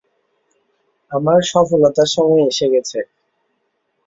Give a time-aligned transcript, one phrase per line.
[1.11, 2.99] আমার সফলতার সময় এসে গেছে।